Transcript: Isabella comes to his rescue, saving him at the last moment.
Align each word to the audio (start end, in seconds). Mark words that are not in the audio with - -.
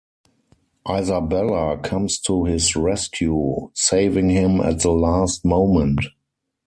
Isabella 0.89 1.77
comes 1.77 2.17
to 2.21 2.45
his 2.45 2.75
rescue, 2.75 3.69
saving 3.75 4.31
him 4.31 4.59
at 4.59 4.79
the 4.79 4.89
last 4.89 5.45
moment. 5.45 6.03